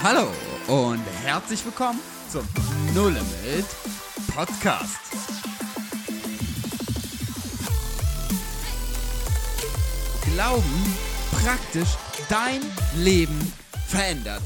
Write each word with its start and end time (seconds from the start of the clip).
Hallo 0.00 0.28
und 0.68 1.02
herzlich 1.24 1.64
willkommen 1.64 1.98
zum 2.30 2.46
No 2.94 3.08
Limit 3.08 3.66
Podcast. 4.32 5.00
Glauben 10.32 10.96
praktisch 11.32 11.96
dein 12.28 12.60
Leben 12.96 13.52
verändert. 13.88 14.42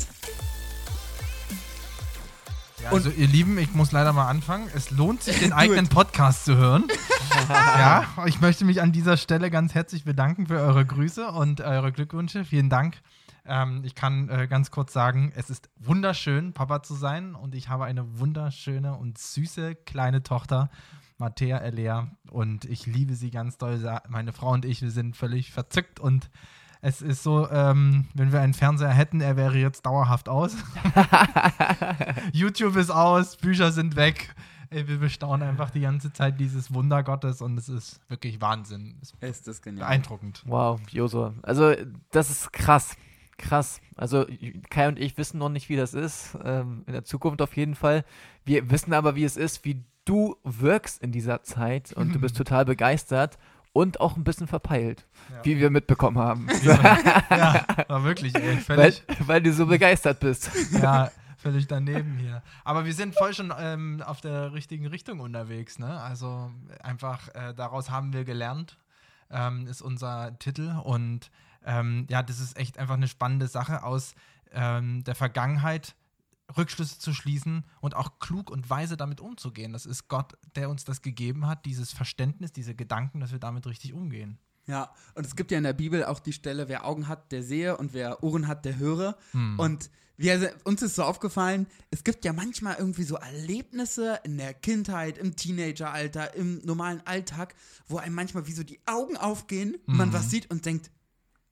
Ja, 2.82 2.90
also 2.90 3.10
ihr 3.10 3.28
Lieben, 3.28 3.58
ich 3.58 3.74
muss 3.74 3.92
leider 3.92 4.12
mal 4.12 4.26
anfangen. 4.28 4.68
Es 4.74 4.90
lohnt 4.90 5.22
sich, 5.22 5.38
den 5.38 5.52
eigenen 5.52 5.88
Podcast 5.88 6.44
zu 6.44 6.56
hören. 6.56 6.88
ja, 7.48 8.06
ich 8.26 8.40
möchte 8.40 8.64
mich 8.64 8.82
an 8.82 8.90
dieser 8.90 9.16
Stelle 9.16 9.50
ganz 9.50 9.74
herzlich 9.74 10.04
bedanken 10.04 10.48
für 10.48 10.58
eure 10.58 10.84
Grüße 10.84 11.28
und 11.28 11.60
eure 11.60 11.92
Glückwünsche. 11.92 12.44
Vielen 12.44 12.70
Dank. 12.70 13.00
Ähm, 13.44 13.82
ich 13.84 13.94
kann 13.94 14.28
äh, 14.28 14.48
ganz 14.48 14.70
kurz 14.70 14.92
sagen, 14.92 15.32
es 15.36 15.48
ist 15.48 15.70
wunderschön, 15.78 16.52
Papa 16.52 16.82
zu 16.82 16.94
sein 16.94 17.34
und 17.34 17.54
ich 17.54 17.68
habe 17.68 17.84
eine 17.84 18.18
wunderschöne 18.18 18.96
und 18.96 19.18
süße 19.18 19.74
kleine 19.74 20.22
Tochter, 20.22 20.70
Mattea 21.18 21.58
Elea, 21.58 22.08
und 22.30 22.64
ich 22.64 22.86
liebe 22.86 23.14
sie 23.14 23.30
ganz 23.30 23.58
doll. 23.58 24.00
Meine 24.08 24.32
Frau 24.32 24.50
und 24.50 24.64
ich, 24.64 24.82
wir 24.82 24.90
sind 24.90 25.16
völlig 25.16 25.52
verzückt 25.52 26.00
und 26.00 26.30
es 26.84 27.00
ist 27.00 27.22
so, 27.22 27.48
ähm, 27.48 28.06
wenn 28.12 28.32
wir 28.32 28.40
einen 28.40 28.54
Fernseher 28.54 28.90
hätten, 28.90 29.20
er 29.20 29.36
wäre 29.36 29.56
jetzt 29.56 29.86
dauerhaft 29.86 30.28
aus. 30.28 30.56
YouTube 32.32 32.74
ist 32.74 32.90
aus, 32.90 33.36
Bücher 33.36 33.70
sind 33.70 33.94
weg. 33.94 34.34
Wir 34.68 34.98
bestaunen 34.98 35.48
einfach 35.48 35.70
die 35.70 35.82
ganze 35.82 36.12
Zeit 36.12 36.40
dieses 36.40 36.74
Wunder 36.74 37.04
Gottes 37.04 37.40
und 37.40 37.56
es 37.56 37.68
ist 37.68 38.00
wirklich 38.08 38.40
Wahnsinn. 38.40 38.96
Es 39.00 39.14
ist 39.20 39.46
das 39.46 39.62
genial. 39.62 39.86
Beeindruckend. 39.86 40.42
Wow, 40.44 40.80
Josua. 40.90 41.34
Also, 41.42 41.72
das 42.10 42.30
ist 42.30 42.52
krass. 42.52 42.96
Krass. 43.38 43.80
Also, 43.94 44.26
Kai 44.68 44.88
und 44.88 44.98
ich 44.98 45.16
wissen 45.18 45.38
noch 45.38 45.50
nicht, 45.50 45.68
wie 45.68 45.76
das 45.76 45.94
ist. 45.94 46.36
Ähm, 46.42 46.82
in 46.86 46.94
der 46.94 47.04
Zukunft 47.04 47.42
auf 47.42 47.56
jeden 47.56 47.76
Fall. 47.76 48.04
Wir 48.44 48.70
wissen 48.70 48.92
aber, 48.92 49.14
wie 49.14 49.24
es 49.24 49.36
ist, 49.36 49.64
wie 49.64 49.84
du 50.04 50.36
wirkst 50.42 51.00
in 51.00 51.12
dieser 51.12 51.44
Zeit 51.44 51.92
und 51.92 52.12
du 52.12 52.18
bist 52.18 52.36
total 52.38 52.64
begeistert 52.64 53.38
und 53.72 54.00
auch 54.00 54.16
ein 54.16 54.24
bisschen 54.24 54.46
verpeilt, 54.46 55.06
ja. 55.30 55.44
wie 55.44 55.58
wir 55.58 55.70
mitbekommen 55.70 56.18
haben. 56.18 56.48
Ja, 57.30 57.64
war 57.88 58.04
wirklich, 58.04 58.34
ey, 58.34 58.56
völlig. 58.58 59.02
Weil, 59.06 59.28
weil, 59.28 59.42
du 59.42 59.52
so 59.52 59.66
begeistert 59.66 60.20
bist. 60.20 60.50
Ja, 60.72 61.10
völlig 61.38 61.66
daneben 61.66 62.18
hier. 62.18 62.42
Aber 62.64 62.84
wir 62.84 62.92
sind 62.92 63.14
voll 63.14 63.32
schon 63.34 63.52
ähm, 63.58 64.02
auf 64.04 64.20
der 64.20 64.52
richtigen 64.52 64.86
Richtung 64.86 65.20
unterwegs, 65.20 65.78
ne? 65.78 66.00
Also 66.00 66.50
einfach 66.82 67.28
äh, 67.34 67.54
daraus 67.54 67.90
haben 67.90 68.12
wir 68.12 68.24
gelernt, 68.24 68.76
ähm, 69.30 69.66
ist 69.66 69.82
unser 69.82 70.38
Titel. 70.38 70.74
Und 70.84 71.30
ähm, 71.64 72.06
ja, 72.10 72.22
das 72.22 72.38
ist 72.40 72.58
echt 72.58 72.78
einfach 72.78 72.94
eine 72.94 73.08
spannende 73.08 73.46
Sache 73.46 73.82
aus 73.82 74.14
ähm, 74.52 75.02
der 75.04 75.14
Vergangenheit 75.14 75.94
Rückschlüsse 76.56 76.98
zu 76.98 77.12
schließen 77.12 77.64
und 77.80 77.96
auch 77.96 78.18
klug 78.18 78.50
und 78.50 78.68
weise 78.70 78.96
damit 78.96 79.20
umzugehen. 79.20 79.72
Das 79.72 79.86
ist 79.86 80.08
Gott, 80.08 80.36
der 80.56 80.70
uns 80.70 80.84
das 80.84 81.02
gegeben 81.02 81.46
hat, 81.46 81.64
dieses 81.64 81.92
Verständnis, 81.92 82.52
diese 82.52 82.74
Gedanken, 82.74 83.20
dass 83.20 83.32
wir 83.32 83.38
damit 83.38 83.66
richtig 83.66 83.92
umgehen. 83.92 84.38
Ja, 84.66 84.92
und 85.14 85.26
es 85.26 85.34
gibt 85.34 85.50
ja 85.50 85.58
in 85.58 85.64
der 85.64 85.72
Bibel 85.72 86.04
auch 86.04 86.20
die 86.20 86.32
Stelle, 86.32 86.68
wer 86.68 86.86
Augen 86.86 87.08
hat, 87.08 87.32
der 87.32 87.42
sehe 87.42 87.76
und 87.76 87.94
wer 87.94 88.22
Ohren 88.22 88.46
hat, 88.46 88.64
der 88.64 88.78
höre. 88.78 89.16
Hm. 89.32 89.58
Und 89.58 89.90
wir, 90.16 90.54
uns 90.64 90.82
ist 90.82 90.94
so 90.94 91.02
aufgefallen, 91.02 91.66
es 91.90 92.04
gibt 92.04 92.24
ja 92.24 92.32
manchmal 92.32 92.76
irgendwie 92.78 93.02
so 93.02 93.16
Erlebnisse 93.16 94.20
in 94.22 94.38
der 94.38 94.54
Kindheit, 94.54 95.18
im 95.18 95.34
Teenageralter, 95.34 96.34
im 96.34 96.60
normalen 96.64 97.00
Alltag, 97.06 97.56
wo 97.88 97.96
einem 97.96 98.14
manchmal 98.14 98.46
wie 98.46 98.52
so 98.52 98.62
die 98.62 98.80
Augen 98.86 99.16
aufgehen, 99.16 99.76
hm. 99.86 99.96
man 99.96 100.12
was 100.12 100.30
sieht 100.30 100.50
und 100.50 100.64
denkt, 100.64 100.90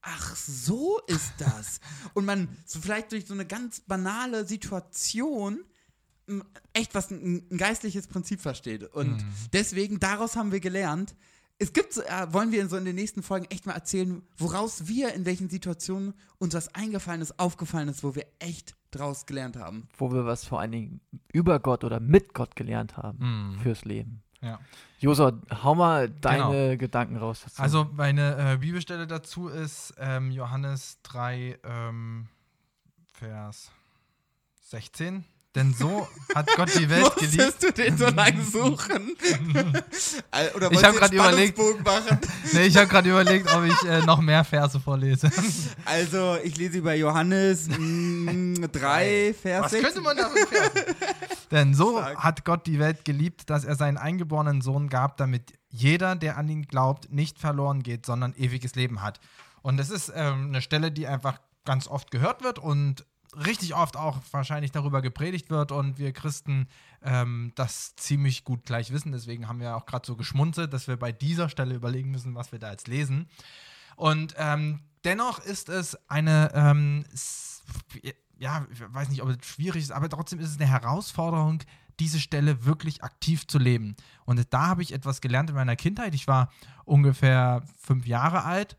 ach, 0.03 0.37
so 0.37 1.01
ist 1.06 1.33
das. 1.39 1.81
Und 2.15 2.25
man 2.25 2.48
so 2.67 2.81
vielleicht 2.81 3.12
durch 3.12 3.27
so 3.27 3.34
eine 3.34 3.47
ganz 3.47 3.81
banale 3.81 4.47
Situation 4.47 5.65
echt 6.73 6.95
was 6.95 7.11
ein, 7.11 7.47
ein 7.51 7.59
geistliches 7.59 8.06
Prinzip 8.06 8.41
versteht. 8.41 8.84
Und 8.84 9.16
mhm. 9.16 9.33
deswegen, 9.53 9.99
daraus 10.00 10.37
haben 10.37 10.53
wir 10.53 10.60
gelernt, 10.60 11.15
es 11.59 11.75
gibt, 11.75 11.97
äh, 11.99 12.33
wollen 12.33 12.53
wir 12.53 12.62
in 12.62 12.71
so 12.71 12.77
in 12.78 12.87
den 12.87 12.94
nächsten 12.94 13.22
Folgen 13.22 13.44
echt 13.50 13.66
mal 13.66 13.75
erzählen, 13.75 14.22
woraus 14.39 14.89
wir 14.89 15.12
in 15.12 15.27
welchen 15.27 15.50
Situationen 15.50 16.15
uns 16.39 16.55
was 16.55 16.75
eingefallen 16.75 17.21
ist, 17.21 17.39
aufgefallen 17.39 17.89
ist, 17.89 18.03
wo 18.03 18.15
wir 18.15 18.27
echt 18.39 18.77
draus 18.91 19.27
gelernt 19.27 19.56
haben. 19.56 19.87
Wo 19.99 20.10
wir 20.10 20.25
was 20.25 20.47
vor 20.47 20.60
allen 20.60 20.72
Dingen 20.72 21.00
über 21.33 21.60
Gott 21.60 21.84
oder 21.84 22.00
mit 22.00 22.33
Gott 22.33 22.56
gelernt 22.56 22.97
haben 22.97 23.19
mhm. 23.56 23.60
fürs 23.60 23.84
Leben. 23.84 24.22
Ja. 24.43 24.59
Josa, 25.01 25.33
hau 25.62 25.75
mal 25.75 26.09
deine 26.09 26.43
genau. 26.43 26.77
Gedanken 26.77 27.17
raus. 27.17 27.43
Dazu. 27.45 27.62
Also 27.62 27.91
meine 27.93 28.55
äh, 28.55 28.56
Bibelstelle 28.59 29.06
dazu 29.06 29.49
ist 29.49 29.95
ähm, 29.99 30.31
Johannes 30.31 30.99
3, 31.03 31.59
ähm, 31.65 32.28
Vers 33.12 33.71
16. 34.62 35.25
Denn 35.56 35.75
so 35.75 36.06
hat 36.33 36.49
Gott 36.55 36.71
die 36.78 36.89
Welt 36.91 37.17
geliebt. 37.17 37.37
Musstest 37.37 37.62
du 37.62 37.73
den 37.73 37.99
so 37.99 38.06
lange 38.06 38.45
suchen? 38.45 39.17
Oder 40.55 40.71
ich 40.71 40.84
habe 40.84 40.97
gerade 40.97 41.15
überlegt, 41.17 41.59
machen? 41.59 42.19
nee, 42.53 42.67
ich 42.67 42.77
habe 42.77 42.87
gerade 42.87 43.11
überlegt, 43.11 43.53
ob 43.53 43.65
ich 43.65 43.83
äh, 43.83 44.01
noch 44.03 44.21
mehr 44.21 44.45
Verse 44.45 44.78
vorlese. 44.78 45.28
Also, 45.84 46.39
ich 46.45 46.57
lese 46.57 46.78
über 46.78 46.95
Johannes 46.95 47.67
mh, 47.67 47.78
mm, 47.78 48.71
3, 48.71 49.34
Vers 49.43 49.65
Was 49.65 49.72
könnte 49.72 50.01
man 50.01 50.17
da? 50.17 50.31
Denn 51.50 51.75
so 51.75 51.99
Sag. 51.99 52.19
hat 52.19 52.44
Gott 52.44 52.66
die 52.66 52.78
Welt 52.78 53.05
geliebt, 53.05 53.50
dass 53.50 53.65
er 53.65 53.75
seinen 53.75 53.99
eingeborenen 53.99 54.61
Sohn 54.61 54.88
gab, 54.88 55.16
damit 55.16 55.59
jeder, 55.69 56.16
der 56.16 56.37
an 56.37 56.49
ihn 56.49 56.62
glaubt, 56.62 57.12
nicht 57.12 57.38
verloren 57.38 57.83
geht, 57.83 58.06
sondern 58.06 58.34
ewiges 58.34 58.75
Leben 58.75 59.03
hat. 59.03 59.21
Und 59.62 59.77
das 59.77 59.91
ist 59.91 60.12
ähm, 60.15 60.49
eine 60.49 60.62
Stelle, 60.62 60.93
die 60.93 61.06
einfach 61.06 61.41
ganz 61.65 61.89
oft 61.89 62.10
gehört 62.10 62.43
wird 62.43 62.59
und 62.59 63.05
richtig 63.34 63.75
oft 63.75 63.97
auch 63.97 64.19
wahrscheinlich 64.33 64.72
darüber 64.72 65.03
gepredigt 65.03 65.50
wird 65.50 65.71
und 65.72 65.99
wir 65.99 66.12
Christen 66.12 66.69
ähm, 67.03 67.53
das 67.55 67.94
ziemlich 67.97 68.44
gut 68.44 68.65
gleich 68.65 68.93
wissen. 68.93 69.12
Deswegen 69.12 69.49
haben 69.49 69.60
wir 69.60 69.77
auch 69.77 69.87
gerade 69.87 70.06
so 70.06 70.16
geschmunzelt, 70.16 70.72
dass 70.72 70.89
wir 70.89 70.97
bei 70.97 71.12
dieser 71.12 71.49
Stelle 71.49 71.75
überlegen 71.75 72.10
müssen, 72.10 72.34
was 72.34 72.53
wir 72.53 72.59
da 72.59 72.71
jetzt 72.71 72.89
lesen. 72.89 73.28
Und 73.97 74.34
ähm, 74.37 74.81
dennoch 75.05 75.39
ist 75.39 75.69
es 75.69 75.97
eine, 76.09 76.50
ähm, 76.55 77.05
ja, 78.41 78.67
ich 78.73 78.81
weiß 78.81 79.11
nicht, 79.11 79.23
ob 79.23 79.28
es 79.28 79.47
schwierig 79.47 79.83
ist, 79.83 79.93
aber 79.93 80.09
trotzdem 80.09 80.41
ist 80.41 80.51
es 80.51 80.56
eine 80.56 80.69
Herausforderung, 80.69 81.62
diese 82.01 82.19
Stelle 82.19 82.65
wirklich 82.65 83.05
aktiv 83.05 83.47
zu 83.47 83.59
leben. 83.59 83.95
Und 84.25 84.43
da 84.51 84.69
habe 84.69 84.83
ich 84.83 84.95
etwas 84.95 85.21
gelernt 85.21 85.51
in 85.51 85.56
meiner 85.56 85.77
Kindheit. 85.77 86.15
Ich 86.15 86.27
war 86.27 86.51
ungefähr 86.87 87.62
fünf 87.78 88.06
Jahre 88.06 88.45
alt 88.45 88.78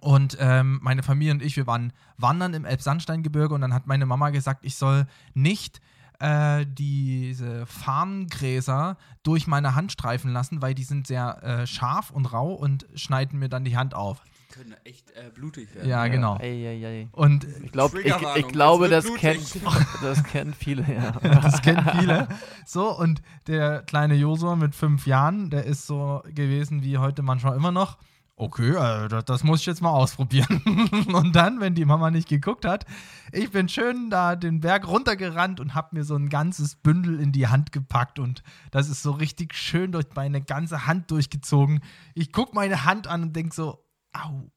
und 0.00 0.36
ähm, 0.38 0.80
meine 0.82 1.02
Familie 1.02 1.32
und 1.32 1.42
ich, 1.42 1.56
wir 1.56 1.66
waren 1.66 1.94
wandern 2.18 2.52
im 2.52 2.66
Elbsandsteingebirge 2.66 3.54
und 3.54 3.62
dann 3.62 3.72
hat 3.72 3.86
meine 3.86 4.04
Mama 4.04 4.28
gesagt, 4.28 4.66
ich 4.66 4.76
soll 4.76 5.06
nicht 5.32 5.80
äh, 6.18 6.66
diese 6.66 7.64
Farngräser 7.64 8.98
durch 9.22 9.46
meine 9.46 9.74
Hand 9.74 9.92
streifen 9.92 10.30
lassen, 10.30 10.60
weil 10.60 10.74
die 10.74 10.84
sind 10.84 11.06
sehr 11.06 11.42
äh, 11.42 11.66
scharf 11.66 12.10
und 12.10 12.26
rau 12.26 12.52
und 12.52 12.86
schneiden 12.94 13.38
mir 13.38 13.48
dann 13.48 13.64
die 13.64 13.78
Hand 13.78 13.94
auf. 13.94 14.22
Können 14.50 14.74
echt 14.84 15.10
äh, 15.10 15.30
blutig 15.34 15.74
werden. 15.74 15.88
Ja, 15.88 16.06
genau. 16.06 16.36
Ei, 16.38 16.66
ei, 16.66 16.86
ei. 16.86 17.08
Und 17.12 17.46
ich, 17.64 17.70
glaub, 17.70 17.94
ich, 17.94 18.14
ich 18.36 18.48
glaube, 18.48 18.88
das, 18.90 19.04
kennt, 19.14 19.60
das 20.02 20.24
kennen 20.24 20.54
viele, 20.54 20.82
ja. 20.90 21.10
das 21.22 21.60
kennen 21.60 21.86
viele. 21.98 22.28
So, 22.64 22.96
und 22.96 23.20
der 23.46 23.82
kleine 23.82 24.14
Josua 24.14 24.56
mit 24.56 24.74
fünf 24.74 25.06
Jahren, 25.06 25.50
der 25.50 25.64
ist 25.64 25.86
so 25.86 26.22
gewesen 26.34 26.82
wie 26.82 26.98
heute 26.98 27.22
manchmal 27.22 27.56
immer 27.56 27.72
noch 27.72 27.98
okay, 28.38 28.70
äh, 28.70 29.08
das, 29.08 29.24
das, 29.24 29.44
muss 29.44 29.60
ich 29.60 29.66
jetzt 29.66 29.82
mal 29.82 29.90
ausprobieren. 29.90 30.62
und 31.12 31.34
dann, 31.34 31.60
wenn 31.60 31.74
die 31.74 31.84
Mama 31.84 32.10
nicht 32.10 32.28
geguckt 32.28 32.64
hat, 32.64 32.86
ich 33.32 33.50
bin 33.50 33.68
schön 33.68 34.10
da 34.10 34.36
den 34.36 34.60
Berg 34.60 34.86
runtergerannt 34.86 35.60
und 35.60 35.74
habe 35.74 35.96
mir 35.96 36.04
so 36.04 36.14
ein 36.14 36.28
ganzes 36.28 36.76
Bündel 36.76 37.20
in 37.20 37.32
die 37.32 37.48
Hand 37.48 37.72
gepackt 37.72 38.18
und 38.18 38.42
das 38.70 38.88
ist 38.88 39.02
so 39.02 39.10
richtig 39.10 39.54
schön 39.54 39.92
durch 39.92 40.06
meine 40.14 40.40
ganze 40.40 40.86
Hand 40.86 41.10
durchgezogen. 41.10 41.80
Ich 42.14 42.32
gucke 42.32 42.54
meine 42.54 42.84
Hand 42.84 43.08
an 43.08 43.22
und 43.24 43.36
denke 43.36 43.54
so, 43.54 43.84
au, 44.12 44.50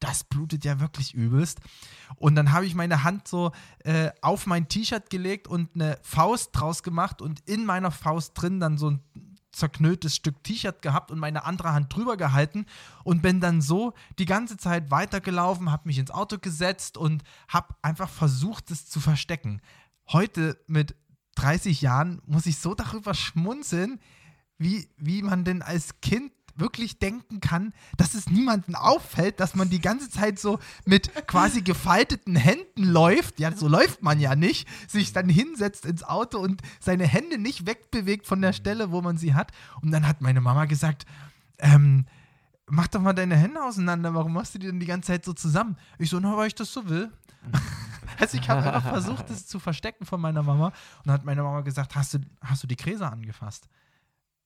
das 0.00 0.24
blutet 0.24 0.64
ja 0.64 0.80
wirklich 0.80 1.14
übelst. 1.14 1.60
Und 2.16 2.34
dann 2.34 2.52
habe 2.52 2.66
ich 2.66 2.74
meine 2.74 3.04
Hand 3.04 3.28
so 3.28 3.52
äh, 3.84 4.10
auf 4.22 4.46
mein 4.46 4.68
T-Shirt 4.68 5.10
gelegt 5.10 5.46
und 5.46 5.74
eine 5.74 5.98
Faust 6.02 6.50
draus 6.52 6.82
gemacht 6.82 7.22
und 7.22 7.40
in 7.48 7.66
meiner 7.66 7.90
Faust 7.90 8.32
drin 8.34 8.60
dann 8.60 8.78
so 8.78 8.90
ein 8.90 9.00
zerknülltes 9.52 10.16
Stück 10.16 10.42
T-Shirt 10.42 10.80
gehabt 10.80 11.10
und 11.10 11.18
meine 11.18 11.44
andere 11.44 11.72
Hand 11.72 11.94
drüber 11.94 12.16
gehalten 12.16 12.66
und 13.04 13.20
bin 13.20 13.40
dann 13.40 13.60
so 13.60 13.94
die 14.18 14.24
ganze 14.24 14.56
Zeit 14.56 14.90
weitergelaufen, 14.90 15.70
habe 15.70 15.88
mich 15.88 15.98
ins 15.98 16.10
Auto 16.10 16.38
gesetzt 16.38 16.96
und 16.96 17.22
habe 17.48 17.74
einfach 17.82 18.08
versucht, 18.08 18.70
es 18.70 18.88
zu 18.88 19.00
verstecken. 19.00 19.60
Heute 20.08 20.58
mit 20.66 20.94
30 21.34 21.80
Jahren 21.80 22.22
muss 22.26 22.46
ich 22.46 22.58
so 22.58 22.74
darüber 22.74 23.14
schmunzeln, 23.14 24.00
wie, 24.58 24.88
wie 24.96 25.22
man 25.22 25.44
denn 25.44 25.62
als 25.62 26.00
Kind 26.00 26.32
wirklich 26.60 26.98
denken 26.98 27.40
kann, 27.40 27.72
dass 27.96 28.14
es 28.14 28.28
niemandem 28.28 28.74
auffällt, 28.74 29.40
dass 29.40 29.54
man 29.54 29.70
die 29.70 29.80
ganze 29.80 30.10
Zeit 30.10 30.38
so 30.38 30.58
mit 30.84 31.26
quasi 31.26 31.62
gefalteten 31.62 32.36
Händen 32.36 32.84
läuft. 32.84 33.40
Ja, 33.40 33.52
so 33.52 33.68
läuft 33.68 34.02
man 34.02 34.20
ja 34.20 34.36
nicht. 34.36 34.68
Sich 34.88 35.12
dann 35.12 35.28
hinsetzt 35.28 35.84
ins 35.86 36.04
Auto 36.04 36.38
und 36.38 36.62
seine 36.78 37.06
Hände 37.06 37.38
nicht 37.38 37.66
wegbewegt 37.66 38.26
von 38.26 38.40
der 38.40 38.52
Stelle, 38.52 38.92
wo 38.92 39.00
man 39.00 39.16
sie 39.16 39.34
hat. 39.34 39.52
Und 39.82 39.90
dann 39.90 40.06
hat 40.06 40.20
meine 40.20 40.40
Mama 40.40 40.66
gesagt, 40.66 41.06
ähm, 41.58 42.06
mach 42.66 42.88
doch 42.88 43.00
mal 43.00 43.12
deine 43.12 43.36
Hände 43.36 43.62
auseinander. 43.62 44.14
Warum 44.14 44.32
machst 44.32 44.54
du 44.54 44.58
die 44.58 44.66
denn 44.66 44.80
die 44.80 44.86
ganze 44.86 45.08
Zeit 45.08 45.24
so 45.24 45.32
zusammen? 45.32 45.76
Ich 45.98 46.10
so, 46.10 46.20
na, 46.20 46.36
weil 46.36 46.48
ich 46.48 46.54
das 46.54 46.72
so 46.72 46.88
will. 46.88 47.10
Also 48.18 48.36
ich 48.36 48.48
habe 48.50 48.60
einfach 48.60 48.90
versucht, 48.90 49.30
das 49.30 49.46
zu 49.46 49.58
verstecken 49.58 50.04
von 50.04 50.20
meiner 50.20 50.42
Mama. 50.42 50.66
Und 50.66 51.06
dann 51.06 51.14
hat 51.14 51.24
meine 51.24 51.42
Mama 51.42 51.62
gesagt, 51.62 51.94
hast 51.96 52.14
du, 52.14 52.18
hast 52.42 52.62
du 52.62 52.66
die 52.66 52.76
Gräser 52.76 53.10
angefasst? 53.10 53.66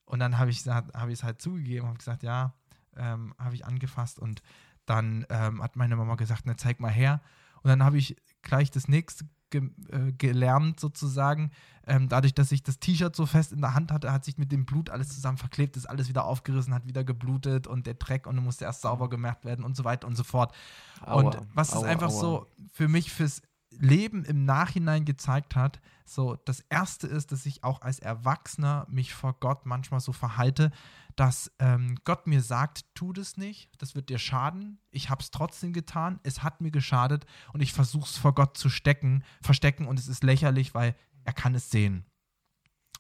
Und 0.07 0.19
dann 0.19 0.39
habe 0.39 0.51
ich 0.51 0.67
hab 0.67 1.09
es 1.09 1.23
halt 1.23 1.41
zugegeben, 1.41 1.87
habe 1.87 1.99
gesagt, 1.99 2.23
ja, 2.23 2.55
ähm, 2.97 3.35
habe 3.39 3.55
ich 3.55 3.65
angefasst. 3.65 4.19
Und 4.19 4.43
dann 4.87 5.27
ähm, 5.31 5.63
hat 5.63 5.77
meine 5.77 5.97
Mama 5.97 6.15
gesagt, 6.17 6.43
na 6.45 6.57
zeig 6.57 6.81
mal 6.81 6.91
her. 6.91 7.21
Und 7.63 7.69
dann 7.69 7.83
habe 7.83 7.99
ich 7.99 8.17
gleich 8.43 8.71
das 8.71 8.89
nächste 8.89 9.25
ge 9.51 9.71
äh, 9.91 10.13
gelernt 10.13 10.81
sozusagen. 10.81 11.51
Ähm, 11.87 12.09
dadurch, 12.09 12.35
dass 12.35 12.53
ich 12.53 12.63
das 12.63 12.79
T-Shirt 12.79 13.15
so 13.15 13.27
fest 13.27 13.53
in 13.53 13.61
der 13.61 13.75
Hand 13.75 13.93
hatte, 13.93 14.13
hat 14.13 14.25
sich 14.25 14.39
mit 14.39 14.53
dem 14.53 14.65
Blut 14.65 14.91
alles 14.91 15.09
zusammen 15.09 15.39
verklebt, 15.39 15.77
ist 15.77 15.87
alles 15.87 16.09
wieder 16.09 16.25
aufgerissen, 16.25 16.75
hat 16.75 16.87
wieder 16.87 17.05
geblutet 17.05 17.67
und 17.67 17.87
der 17.87 17.95
Dreck 17.95 18.27
und 18.27 18.37
musste 18.37 18.65
erst 18.65 18.83
sauber 18.83 19.09
gemacht 19.09 19.45
werden 19.45 19.65
und 19.65 19.77
so 19.77 19.85
weiter 19.85 20.07
und 20.07 20.17
so 20.17 20.25
fort. 20.25 20.55
Aua, 21.03 21.15
und 21.15 21.39
was 21.55 21.73
aua, 21.73 21.83
es 21.83 21.85
einfach 21.85 22.09
aua. 22.09 22.21
so 22.21 22.47
für 22.73 22.89
mich 22.89 23.13
fürs 23.13 23.43
Leben 23.79 24.25
im 24.25 24.45
Nachhinein 24.45 25.05
gezeigt 25.05 25.57
hat, 25.57 25.81
so 26.05 26.37
das 26.45 26.61
erste 26.69 27.07
ist, 27.07 27.33
dass 27.33 27.47
ich 27.47 27.65
auch 27.65 27.81
als 27.81 27.99
Erwachsener 27.99 28.87
mich 28.89 29.15
vor 29.15 29.35
Gott 29.41 29.67
manchmal 29.67 30.01
so 30.01 30.13
verhalte, 30.13 30.71
dass 31.17 31.53
ähm, 31.59 31.97
Gott 32.05 32.27
mir 32.27 32.43
sagt, 32.43 32.85
tu 32.95 33.13
das 33.13 33.37
nicht, 33.37 33.71
das 33.81 33.95
wird 33.95 34.09
dir 34.09 34.19
schaden. 34.19 34.79
Ich 34.91 35.11
habe 35.11 35.23
es 35.23 35.31
trotzdem 35.31 35.73
getan, 35.73 36.21
es 36.23 36.43
hat 36.43 36.61
mir 36.61 36.71
geschadet 36.71 37.25
und 37.53 37.61
ich 37.61 37.73
versuche 37.73 38.07
es 38.07 38.17
vor 38.17 38.35
Gott 38.35 38.57
zu 38.57 38.69
stecken, 38.69 39.25
verstecken 39.41 39.87
und 39.87 39.99
es 39.99 40.09
ist 40.09 40.25
lächerlich, 40.25 40.75
weil 40.75 40.97
er 41.25 41.33
kann 41.33 41.55
es 41.55 41.71
sehen. 41.71 42.05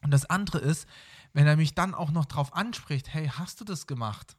Und 0.02 0.10
das 0.10 0.26
andere 0.26 0.58
ist, 0.58 0.86
wenn 1.32 1.46
er 1.46 1.56
mich 1.56 1.74
dann 1.74 1.94
auch 1.94 2.10
noch 2.10 2.26
drauf 2.26 2.54
anspricht, 2.54 3.12
hey, 3.12 3.28
hast 3.28 3.60
du 3.60 3.64
das 3.64 3.86
gemacht? 3.86 4.36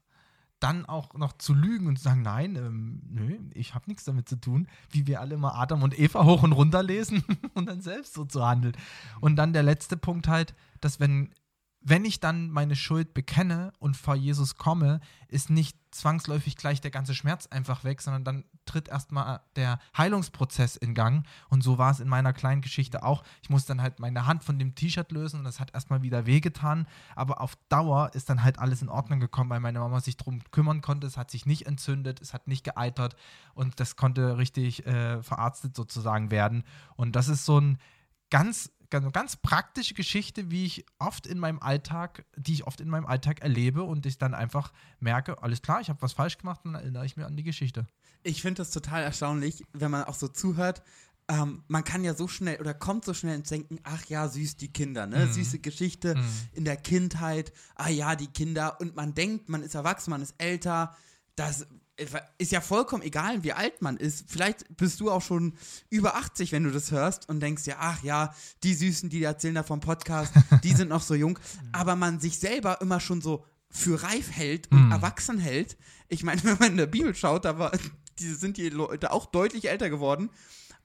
Dann 0.60 0.86
auch 0.86 1.14
noch 1.16 1.34
zu 1.34 1.54
lügen 1.54 1.88
und 1.88 1.98
zu 1.98 2.04
sagen, 2.04 2.22
nein, 2.22 2.56
ähm, 2.56 3.02
nö, 3.10 3.38
ich 3.54 3.76
habe 3.76 3.86
nichts 3.88 4.06
damit 4.06 4.30
zu 4.30 4.38
tun, 4.38 4.68
wie 4.90 5.06
wir 5.06 5.22
alle 5.22 5.36
immer 5.36 5.56
Adam 5.56 5.84
und 5.84 5.98
Eva 5.98 6.24
hoch 6.24 6.44
und 6.44 6.54
runter 6.54 6.82
lesen 6.82 7.24
und 7.54 7.66
dann 7.70 7.82
selbst 7.82 8.14
so 8.14 8.26
zu 8.26 8.46
handeln. 8.46 8.76
Und 9.20 9.36
dann 9.36 9.54
der 9.54 9.64
letzte 9.64 9.98
Punkt 9.98 10.28
halt, 10.28 10.56
dass 10.82 11.00
wenn 11.00 11.30
wenn 11.88 12.04
ich 12.04 12.20
dann 12.20 12.50
meine 12.50 12.76
Schuld 12.76 13.14
bekenne 13.14 13.72
und 13.78 13.96
vor 13.96 14.16
Jesus 14.16 14.56
komme, 14.56 15.02
ist 15.28 15.52
nicht 15.52 15.78
zwangsläufig 15.92 16.58
gleich 16.58 16.82
der 16.82 16.90
ganze 16.90 17.14
Schmerz 17.14 17.46
einfach 17.46 17.84
weg, 17.84 18.02
sondern 18.02 18.24
dann 18.24 18.46
tritt 18.66 18.90
erstmal 18.90 19.42
der 19.56 19.78
Heilungsprozess 19.96 20.78
in 20.78 20.96
Gang. 20.96 21.28
Und 21.48 21.62
so 21.62 21.78
war 21.78 21.92
es 21.92 22.00
in 22.00 22.08
meiner 22.08 22.34
kleinen 22.34 22.62
Geschichte 22.62 23.04
auch. 23.04 23.24
Ich 23.44 23.52
musste 23.52 23.68
dann 23.68 23.84
halt 23.84 24.00
meine 24.00 24.26
Hand 24.26 24.44
von 24.44 24.58
dem 24.58 24.74
T-Shirt 24.74 25.12
lösen 25.12 25.38
und 25.38 25.46
das 25.46 25.60
hat 25.60 25.76
erstmal 25.76 26.02
wieder 26.02 26.26
wehgetan. 26.26 26.88
Aber 27.16 27.40
auf 27.40 27.56
Dauer 27.70 28.10
ist 28.16 28.32
dann 28.32 28.44
halt 28.44 28.58
alles 28.58 28.82
in 28.82 28.90
Ordnung 28.90 29.20
gekommen, 29.20 29.52
weil 29.52 29.60
meine 29.60 29.78
Mama 29.78 30.00
sich 30.00 30.18
darum 30.18 30.42
kümmern 30.50 30.82
konnte. 30.82 31.06
Es 31.06 31.18
hat 31.18 31.30
sich 31.30 31.46
nicht 31.46 31.68
entzündet, 31.68 32.20
es 32.20 32.34
hat 32.34 32.48
nicht 32.48 32.64
geeitert 32.64 33.16
und 33.54 33.80
das 33.80 33.96
konnte 33.96 34.40
richtig 34.40 34.88
äh, 34.88 35.22
verarztet 35.22 35.76
sozusagen 35.76 36.32
werden. 36.32 36.64
Und 36.96 37.16
das 37.16 37.28
ist 37.28 37.46
so 37.46 37.60
ein 37.60 37.78
ganz 38.32 38.72
ganz, 38.90 39.12
ganz 39.14 39.36
praktische 39.36 39.94
Geschichte, 39.94 40.52
wie 40.52 40.66
ich 40.66 40.86
oft 41.00 41.28
in 41.28 41.40
meinem 41.40 41.60
Alltag, 41.60 42.26
die 42.36 42.54
ich 42.54 42.68
oft 42.68 42.82
in 42.82 42.90
meinem 42.90 43.06
Alltag 43.06 43.42
erlebe 43.42 43.84
und 43.84 44.06
ich 44.06 44.18
dann 44.18 44.34
einfach 44.34 44.72
merke, 45.00 45.42
alles 45.42 45.62
klar, 45.62 45.82
ich 45.82 45.90
habe 45.90 46.02
was 46.02 46.14
falsch 46.14 46.38
gemacht, 46.38 46.62
dann 46.64 46.76
erinnere 46.76 47.06
ich 47.06 47.18
mir 47.18 47.26
an 47.26 47.38
die 47.38 47.44
Geschichte. 47.44 47.88
Ich 48.24 48.42
finde 48.42 48.62
das 48.62 48.72
total 48.72 49.04
erstaunlich, 49.04 49.64
wenn 49.74 49.92
man 49.92 50.04
auch 50.06 50.16
so 50.16 50.28
zuhört. 50.28 50.82
Ähm, 51.28 51.64
man 51.68 51.84
kann 51.84 52.04
ja 52.04 52.14
so 52.14 52.28
schnell 52.28 52.60
oder 52.60 52.74
kommt 52.74 53.06
so 53.06 53.14
schnell 53.14 53.36
ins 53.36 53.50
Denken, 53.50 53.80
ach 53.84 54.06
ja, 54.06 54.28
süß 54.28 54.58
die 54.58 54.72
Kinder, 54.72 55.08
ne? 55.08 55.26
Mhm. 55.26 55.34
Süße 55.34 55.60
Geschichte 55.60 56.16
mhm. 56.16 56.24
in 56.54 56.66
der 56.66 56.78
Kindheit, 56.78 57.52
ah 57.76 57.90
ja, 57.90 58.16
die 58.16 58.28
Kinder. 58.28 58.80
Und 58.80 58.96
man 58.96 59.16
denkt, 59.16 59.50
man 59.50 59.64
ist 59.64 59.74
erwachsen, 59.74 60.12
man 60.12 60.22
ist 60.22 60.36
älter. 60.38 60.96
Das 61.36 61.68
ist 62.38 62.52
ja 62.52 62.62
vollkommen 62.62 63.04
egal, 63.04 63.44
wie 63.44 63.54
alt 63.54 63.82
man 63.82 63.98
ist. 63.98 64.26
Vielleicht 64.28 64.66
bist 64.76 65.00
du 65.00 65.12
auch 65.12 65.22
schon 65.22 65.54
über 65.90 66.16
80, 66.16 66.52
wenn 66.52 66.64
du 66.64 66.72
das 66.72 66.92
hörst 66.92 67.30
und 67.30 67.40
denkst 67.40 67.66
ja, 67.66 67.78
ach 67.80 68.04
ja, 68.04 68.34
die 68.64 68.74
Süßen, 68.74 69.10
die 69.10 69.24
erzählen 69.24 69.56
da 69.56 69.64
vom 69.64 69.80
Podcast, 69.80 70.34
die 70.64 70.74
sind 70.74 70.90
noch 70.90 71.02
so 71.02 71.16
jung. 71.16 71.40
Aber 71.72 71.96
man 71.96 72.20
sich 72.20 72.40
selber 72.40 72.82
immer 72.82 73.00
schon 73.00 73.22
so 73.22 73.46
für 73.70 74.04
reif 74.04 74.32
hält 74.32 74.72
und 74.72 74.90
mm. 74.90 74.92
erwachsen 74.92 75.38
hält. 75.40 75.78
Ich 76.08 76.24
meine, 76.24 76.42
wenn 76.44 76.58
man 76.60 76.72
in 76.72 76.78
der 76.78 76.86
Bibel 76.86 77.16
schaut, 77.16 77.46
da 77.46 77.58
war, 77.58 77.72
die 78.20 78.34
sind 78.34 78.58
die 78.58 78.70
Leute 78.70 79.12
auch 79.12 79.26
deutlich 79.26 79.70
älter 79.70 79.90
geworden 79.90 80.30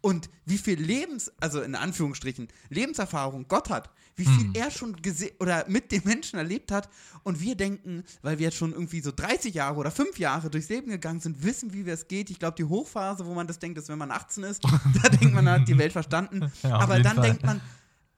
und 0.00 0.30
wie 0.46 0.58
viel 0.58 0.80
Lebens, 0.80 1.30
also 1.40 1.60
in 1.60 1.74
Anführungsstrichen, 1.74 2.48
Lebenserfahrung 2.70 3.46
Gott 3.48 3.68
hat, 3.68 3.90
wie 4.16 4.24
viel 4.24 4.44
hm. 4.44 4.54
er 4.54 4.70
schon 4.70 4.96
gesehen 4.96 5.32
oder 5.40 5.64
mit 5.68 5.92
den 5.92 6.02
Menschen 6.04 6.38
erlebt 6.38 6.72
hat 6.72 6.88
und 7.22 7.40
wir 7.40 7.54
denken, 7.54 8.04
weil 8.22 8.38
wir 8.38 8.46
jetzt 8.46 8.56
schon 8.56 8.72
irgendwie 8.72 9.00
so 9.00 9.12
30 9.12 9.54
Jahre 9.54 9.76
oder 9.76 9.90
5 9.90 10.18
Jahre 10.18 10.50
durchs 10.50 10.68
Leben 10.68 10.90
gegangen 10.90 11.20
sind, 11.20 11.42
wissen, 11.42 11.72
wie 11.72 11.88
es 11.88 12.08
geht. 12.08 12.30
Ich 12.30 12.38
glaube, 12.38 12.56
die 12.56 12.64
Hochphase, 12.64 13.26
wo 13.26 13.34
man 13.34 13.46
das 13.46 13.58
denkt, 13.58 13.78
ist, 13.78 13.88
wenn 13.88 13.98
man 13.98 14.10
18 14.10 14.44
ist, 14.44 14.64
da 15.02 15.08
denkt 15.08 15.34
man, 15.34 15.48
hat 15.48 15.68
die 15.68 15.78
Welt 15.78 15.92
verstanden. 15.92 16.50
Ja, 16.62 16.78
aber 16.78 17.00
dann 17.00 17.16
Fall. 17.16 17.26
denkt 17.26 17.44
man, 17.44 17.60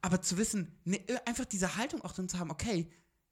aber 0.03 0.21
zu 0.21 0.37
wissen, 0.37 0.69
ne, 0.85 1.01
einfach 1.25 1.45
diese 1.45 1.77
Haltung 1.77 2.03
auch 2.03 2.13
drin 2.13 2.29
zu 2.29 2.39
haben, 2.39 2.51
okay, 2.51 2.89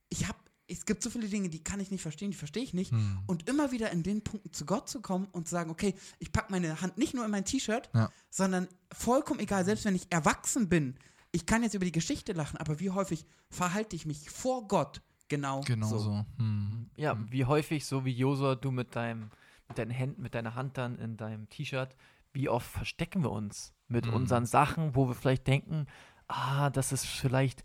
ich 0.08 0.26
habe 0.26 0.38
es 0.70 0.86
gibt 0.86 1.02
so 1.02 1.10
viele 1.10 1.28
Dinge, 1.28 1.48
die 1.48 1.62
kann 1.62 1.80
ich 1.80 1.90
nicht 1.90 2.02
verstehen, 2.02 2.30
die 2.30 2.36
verstehe 2.36 2.62
ich 2.62 2.74
nicht. 2.74 2.92
Hm. 2.92 3.18
Und 3.26 3.48
immer 3.48 3.72
wieder 3.72 3.90
in 3.90 4.02
den 4.02 4.22
Punkten 4.22 4.52
zu 4.52 4.64
Gott 4.64 4.88
zu 4.88 5.00
kommen 5.00 5.26
und 5.32 5.48
zu 5.48 5.52
sagen, 5.52 5.70
okay, 5.70 5.94
ich 6.18 6.32
packe 6.32 6.52
meine 6.52 6.80
Hand 6.80 6.96
nicht 6.96 7.14
nur 7.14 7.24
in 7.24 7.30
mein 7.30 7.44
T-Shirt, 7.44 7.90
ja. 7.94 8.10
sondern 8.30 8.68
vollkommen 8.92 9.40
egal, 9.40 9.64
selbst 9.64 9.84
wenn 9.84 9.96
ich 9.96 10.06
erwachsen 10.10 10.68
bin, 10.68 10.96
ich 11.32 11.46
kann 11.46 11.62
jetzt 11.62 11.74
über 11.74 11.84
die 11.84 11.92
Geschichte 11.92 12.32
lachen, 12.32 12.56
aber 12.56 12.80
wie 12.80 12.90
häufig 12.90 13.26
verhalte 13.50 13.96
ich 13.96 14.06
mich 14.06 14.30
vor 14.30 14.66
Gott 14.68 15.02
genau, 15.28 15.60
genau 15.62 15.88
so. 15.88 15.98
so. 15.98 16.24
Hm. 16.38 16.90
Ja, 16.96 17.18
wie 17.30 17.44
häufig, 17.44 17.86
so 17.86 18.04
wie 18.04 18.12
Josua, 18.12 18.54
du 18.54 18.70
mit 18.70 18.94
deinem, 18.94 19.30
mit 19.68 19.78
deinen 19.78 19.90
Händen, 19.90 20.22
mit 20.22 20.34
deiner 20.34 20.54
Hand 20.54 20.78
dann 20.78 20.98
in 20.98 21.16
deinem 21.16 21.48
T-Shirt, 21.48 21.96
wie 22.32 22.48
oft 22.48 22.70
verstecken 22.70 23.22
wir 23.22 23.32
uns 23.32 23.72
mit 23.88 24.06
hm. 24.06 24.14
unseren 24.14 24.46
Sachen, 24.46 24.94
wo 24.94 25.08
wir 25.08 25.14
vielleicht 25.14 25.46
denken, 25.46 25.86
ah, 26.28 26.70
das 26.70 26.92
ist 26.92 27.06
vielleicht 27.06 27.62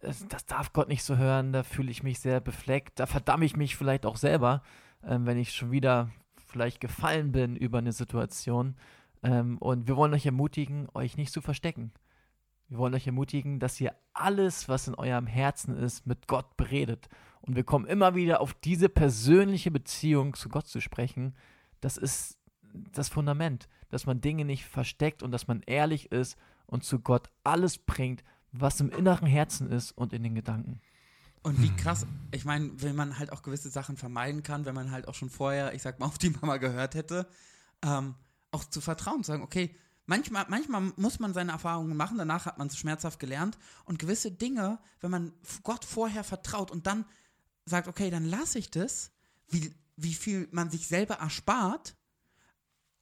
das, 0.00 0.26
das, 0.28 0.46
darf 0.46 0.72
Gott 0.72 0.88
nicht 0.88 1.04
so 1.04 1.16
hören, 1.16 1.52
da 1.52 1.62
fühle 1.62 1.90
ich 1.90 2.02
mich 2.02 2.20
sehr 2.20 2.40
befleckt, 2.40 2.98
da 2.98 3.06
verdamme 3.06 3.44
ich 3.44 3.56
mich 3.56 3.76
vielleicht 3.76 4.06
auch 4.06 4.16
selber, 4.16 4.62
ähm, 5.04 5.26
wenn 5.26 5.38
ich 5.38 5.52
schon 5.52 5.70
wieder 5.70 6.10
vielleicht 6.46 6.80
gefallen 6.80 7.32
bin 7.32 7.56
über 7.56 7.78
eine 7.78 7.92
Situation. 7.92 8.76
Ähm, 9.22 9.58
und 9.58 9.88
wir 9.88 9.96
wollen 9.96 10.14
euch 10.14 10.26
ermutigen, 10.26 10.88
euch 10.94 11.16
nicht 11.16 11.32
zu 11.32 11.40
verstecken. 11.40 11.92
Wir 12.68 12.78
wollen 12.78 12.94
euch 12.94 13.06
ermutigen, 13.06 13.58
dass 13.58 13.80
ihr 13.80 13.94
alles, 14.12 14.68
was 14.68 14.88
in 14.88 14.94
eurem 14.94 15.26
Herzen 15.26 15.76
ist, 15.76 16.06
mit 16.06 16.26
Gott 16.28 16.56
beredet. 16.56 17.08
Und 17.40 17.56
wir 17.56 17.64
kommen 17.64 17.86
immer 17.86 18.14
wieder 18.14 18.40
auf 18.40 18.54
diese 18.54 18.88
persönliche 18.88 19.70
Beziehung 19.70 20.34
zu 20.34 20.48
Gott 20.48 20.66
zu 20.66 20.80
sprechen. 20.80 21.34
Das 21.80 21.96
ist 21.96 22.38
das 22.72 23.08
Fundament, 23.08 23.68
dass 23.88 24.06
man 24.06 24.20
Dinge 24.20 24.44
nicht 24.44 24.64
versteckt 24.66 25.22
und 25.22 25.32
dass 25.32 25.48
man 25.48 25.62
ehrlich 25.66 26.12
ist 26.12 26.38
und 26.66 26.84
zu 26.84 27.00
Gott 27.00 27.30
alles 27.42 27.78
bringt, 27.78 28.22
was 28.52 28.80
im 28.80 28.90
inneren 28.90 29.26
Herzen 29.26 29.70
ist 29.70 29.92
und 29.92 30.12
in 30.12 30.22
den 30.22 30.34
Gedanken. 30.34 30.80
Und 31.42 31.62
wie 31.62 31.68
hm. 31.68 31.76
krass, 31.76 32.06
ich 32.32 32.44
meine, 32.44 32.70
wenn 32.82 32.96
man 32.96 33.18
halt 33.18 33.32
auch 33.32 33.42
gewisse 33.42 33.70
Sachen 33.70 33.96
vermeiden 33.96 34.42
kann, 34.42 34.66
wenn 34.66 34.74
man 34.74 34.90
halt 34.90 35.08
auch 35.08 35.14
schon 35.14 35.30
vorher, 35.30 35.72
ich 35.74 35.82
sag 35.82 35.98
mal, 35.98 36.06
auf 36.06 36.18
die 36.18 36.30
Mama 36.30 36.58
gehört 36.58 36.94
hätte, 36.94 37.26
ähm, 37.82 38.14
auch 38.50 38.64
zu 38.64 38.80
vertrauen, 38.80 39.24
zu 39.24 39.32
sagen, 39.32 39.42
okay, 39.42 39.74
manchmal, 40.06 40.44
manchmal 40.48 40.92
muss 40.96 41.18
man 41.18 41.32
seine 41.32 41.52
Erfahrungen 41.52 41.96
machen, 41.96 42.18
danach 42.18 42.44
hat 42.44 42.58
man 42.58 42.66
es 42.66 42.76
schmerzhaft 42.76 43.18
gelernt 43.18 43.56
und 43.84 43.98
gewisse 43.98 44.30
Dinge, 44.30 44.78
wenn 45.00 45.10
man 45.10 45.32
Gott 45.62 45.84
vorher 45.84 46.24
vertraut 46.24 46.70
und 46.70 46.86
dann 46.86 47.06
sagt, 47.64 47.88
okay, 47.88 48.10
dann 48.10 48.24
lasse 48.24 48.58
ich 48.58 48.70
das, 48.70 49.12
wie, 49.48 49.74
wie 49.96 50.14
viel 50.14 50.48
man 50.50 50.70
sich 50.70 50.88
selber 50.88 51.14
erspart, 51.14 51.96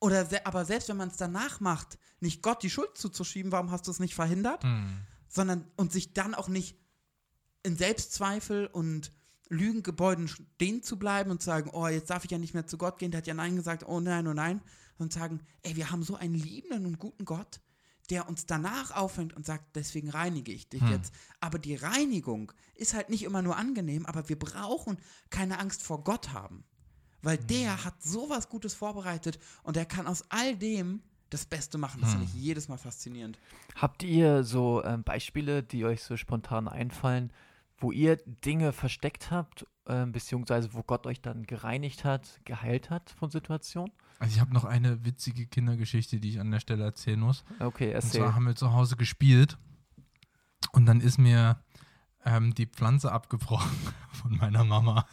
oder 0.00 0.26
se 0.26 0.46
aber 0.46 0.64
selbst 0.64 0.88
wenn 0.88 0.96
man 0.96 1.08
es 1.08 1.16
danach 1.16 1.58
macht, 1.58 1.98
nicht 2.20 2.40
Gott 2.40 2.62
die 2.62 2.70
Schuld 2.70 2.96
zuzuschieben, 2.96 3.50
warum 3.50 3.72
hast 3.72 3.88
du 3.88 3.90
es 3.90 3.98
nicht 3.98 4.14
verhindert? 4.14 4.62
Hm 4.62 5.00
sondern 5.28 5.64
und 5.76 5.92
sich 5.92 6.12
dann 6.12 6.34
auch 6.34 6.48
nicht 6.48 6.76
in 7.62 7.76
Selbstzweifel 7.76 8.66
und 8.66 9.12
Lügengebäuden 9.50 10.28
stehen 10.28 10.82
zu 10.82 10.98
bleiben 10.98 11.30
und 11.30 11.40
zu 11.40 11.46
sagen, 11.46 11.70
oh, 11.72 11.86
jetzt 11.88 12.10
darf 12.10 12.24
ich 12.24 12.30
ja 12.30 12.38
nicht 12.38 12.54
mehr 12.54 12.66
zu 12.66 12.78
Gott 12.78 12.98
gehen, 12.98 13.10
der 13.10 13.18
hat 13.18 13.26
ja 13.26 13.34
Nein 13.34 13.56
gesagt, 13.56 13.86
oh 13.86 14.00
nein, 14.00 14.26
oh 14.26 14.34
nein, 14.34 14.60
und 14.98 15.12
sagen, 15.12 15.40
ey, 15.62 15.76
wir 15.76 15.90
haben 15.90 16.02
so 16.02 16.16
einen 16.16 16.34
liebenden 16.34 16.86
und 16.86 16.98
guten 16.98 17.24
Gott, 17.24 17.60
der 18.10 18.28
uns 18.28 18.46
danach 18.46 18.90
auffängt 18.90 19.34
und 19.34 19.46
sagt, 19.46 19.76
deswegen 19.76 20.10
reinige 20.10 20.52
ich 20.52 20.68
dich 20.68 20.80
hm. 20.80 20.90
jetzt. 20.90 21.12
Aber 21.40 21.58
die 21.58 21.76
Reinigung 21.76 22.52
ist 22.74 22.94
halt 22.94 23.10
nicht 23.10 23.22
immer 23.22 23.42
nur 23.42 23.56
angenehm, 23.56 24.06
aber 24.06 24.28
wir 24.28 24.38
brauchen 24.38 24.98
keine 25.30 25.58
Angst 25.58 25.82
vor 25.82 26.04
Gott 26.04 26.32
haben. 26.32 26.64
Weil 27.22 27.38
hm. 27.38 27.46
der 27.48 27.84
hat 27.84 28.02
sowas 28.02 28.48
Gutes 28.48 28.74
vorbereitet 28.74 29.38
und 29.62 29.76
er 29.76 29.86
kann 29.86 30.06
aus 30.06 30.24
all 30.30 30.56
dem 30.56 31.02
das 31.30 31.46
Beste 31.46 31.78
machen. 31.78 32.00
Das 32.00 32.12
hm. 32.12 32.20
finde 32.20 32.32
ich 32.34 32.42
jedes 32.42 32.68
Mal 32.68 32.78
faszinierend. 32.78 33.38
Habt 33.76 34.02
ihr 34.02 34.44
so 34.44 34.82
ähm, 34.84 35.02
Beispiele, 35.02 35.62
die 35.62 35.84
euch 35.84 36.02
so 36.02 36.16
spontan 36.16 36.68
einfallen, 36.68 37.32
wo 37.78 37.92
ihr 37.92 38.16
Dinge 38.16 38.72
versteckt 38.72 39.30
habt, 39.30 39.66
äh, 39.86 40.06
beziehungsweise 40.06 40.74
wo 40.74 40.82
Gott 40.82 41.06
euch 41.06 41.20
dann 41.20 41.44
gereinigt 41.44 42.04
hat, 42.04 42.40
geheilt 42.44 42.90
hat 42.90 43.10
von 43.10 43.30
Situationen? 43.30 43.92
Also 44.18 44.34
ich 44.34 44.40
habe 44.40 44.52
noch 44.52 44.64
eine 44.64 45.04
witzige 45.04 45.46
Kindergeschichte, 45.46 46.18
die 46.18 46.30
ich 46.30 46.40
an 46.40 46.50
der 46.50 46.60
Stelle 46.60 46.84
erzählen 46.84 47.20
muss. 47.20 47.44
Okay, 47.60 47.90
erzähl. 47.90 48.20
Und 48.20 48.26
zwar 48.26 48.34
haben 48.34 48.46
wir 48.46 48.56
zu 48.56 48.72
Hause 48.72 48.96
gespielt 48.96 49.56
und 50.72 50.86
dann 50.86 51.00
ist 51.00 51.18
mir 51.18 51.62
ähm, 52.24 52.54
die 52.54 52.66
Pflanze 52.66 53.12
abgebrochen 53.12 53.76
von 54.12 54.36
meiner 54.36 54.64
Mama. 54.64 55.06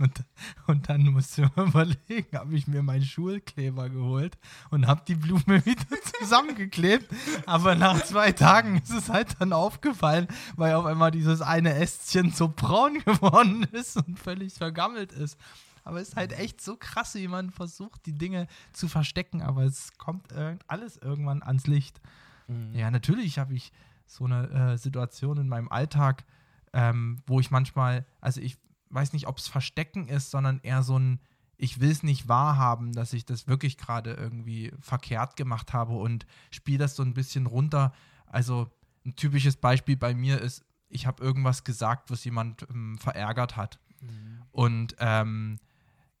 Und, 0.00 0.24
und 0.66 0.88
dann 0.88 1.02
musste 1.02 1.42
ich 1.42 1.56
überlegen, 1.56 2.38
habe 2.38 2.56
ich 2.56 2.66
mir 2.66 2.82
meinen 2.82 3.04
Schulkleber 3.04 3.90
geholt 3.90 4.38
und 4.70 4.86
habe 4.86 5.02
die 5.06 5.14
Blume 5.14 5.44
wieder 5.66 6.02
zusammengeklebt. 6.18 7.06
Aber 7.44 7.74
nach 7.74 8.02
zwei 8.04 8.32
Tagen 8.32 8.78
ist 8.78 8.90
es 8.90 9.10
halt 9.10 9.36
dann 9.38 9.52
aufgefallen, 9.52 10.26
weil 10.56 10.74
auf 10.74 10.86
einmal 10.86 11.10
dieses 11.10 11.42
eine 11.42 11.74
Ästchen 11.74 12.32
so 12.32 12.48
braun 12.48 13.00
geworden 13.04 13.64
ist 13.72 13.98
und 13.98 14.18
völlig 14.18 14.54
vergammelt 14.54 15.12
ist. 15.12 15.38
Aber 15.84 16.00
es 16.00 16.08
ist 16.08 16.16
halt 16.16 16.32
echt 16.32 16.62
so 16.62 16.76
krass, 16.76 17.14
wie 17.14 17.28
man 17.28 17.50
versucht, 17.50 18.06
die 18.06 18.16
Dinge 18.16 18.46
zu 18.72 18.88
verstecken, 18.88 19.42
aber 19.42 19.64
es 19.64 19.96
kommt 19.98 20.32
alles 20.66 20.96
irgendwann 20.98 21.42
ans 21.42 21.66
Licht. 21.66 22.00
Mhm. 22.48 22.74
Ja, 22.74 22.90
natürlich 22.90 23.38
habe 23.38 23.54
ich 23.54 23.72
so 24.06 24.24
eine 24.24 24.48
äh, 24.50 24.78
Situation 24.78 25.38
in 25.38 25.48
meinem 25.48 25.68
Alltag, 25.68 26.24
ähm, 26.72 27.22
wo 27.26 27.40
ich 27.40 27.50
manchmal, 27.50 28.06
also 28.20 28.40
ich 28.40 28.58
weiß 28.90 29.12
nicht, 29.12 29.26
ob 29.26 29.38
es 29.38 29.48
Verstecken 29.48 30.08
ist, 30.08 30.30
sondern 30.30 30.60
eher 30.62 30.82
so 30.82 30.98
ein, 30.98 31.20
ich 31.56 31.80
will 31.80 31.90
es 31.90 32.02
nicht 32.02 32.28
wahrhaben, 32.28 32.92
dass 32.92 33.12
ich 33.12 33.24
das 33.24 33.46
wirklich 33.46 33.76
gerade 33.76 34.12
irgendwie 34.14 34.72
verkehrt 34.80 35.36
gemacht 35.36 35.72
habe 35.72 35.94
und 35.94 36.26
spiele 36.50 36.78
das 36.78 36.96
so 36.96 37.02
ein 37.02 37.14
bisschen 37.14 37.46
runter. 37.46 37.92
Also 38.26 38.70
ein 39.04 39.16
typisches 39.16 39.56
Beispiel 39.56 39.96
bei 39.96 40.14
mir 40.14 40.40
ist, 40.40 40.64
ich 40.88 41.06
habe 41.06 41.22
irgendwas 41.22 41.64
gesagt, 41.64 42.10
was 42.10 42.24
jemand 42.24 42.66
ähm, 42.70 42.98
verärgert 42.98 43.56
hat. 43.56 43.78
Mhm. 44.00 44.42
Und 44.50 44.96
ähm, 44.98 45.58